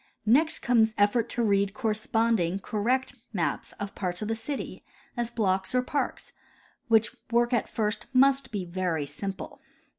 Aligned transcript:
Next 0.25 0.61
comes 0.63 0.95
effort 0.97 1.29
to 1.29 1.43
read 1.43 1.75
corresponding, 1.75 2.57
correct 2.57 3.13
maps 3.33 3.71
of 3.73 3.93
parts 3.93 4.23
of 4.23 4.29
the 4.29 4.33
city, 4.33 4.83
as 5.15 5.29
blocks 5.29 5.75
or 5.75 5.83
parks, 5.83 6.33
which 6.87 7.15
work 7.29 7.53
at 7.53 7.69
first 7.69 8.07
must 8.11 8.51
be 8.51 8.65
very 8.65 9.05
simple. 9.05 9.61